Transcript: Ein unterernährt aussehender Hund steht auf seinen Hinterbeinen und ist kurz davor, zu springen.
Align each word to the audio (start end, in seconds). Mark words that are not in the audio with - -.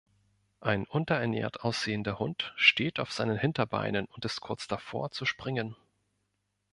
Ein 0.61 0.85
unterernährt 0.85 1.61
aussehender 1.61 2.17
Hund 2.17 2.53
steht 2.57 2.99
auf 2.99 3.11
seinen 3.11 3.37
Hinterbeinen 3.37 4.07
und 4.07 4.25
ist 4.25 4.41
kurz 4.41 4.67
davor, 4.67 5.11
zu 5.11 5.25
springen. 5.25 5.75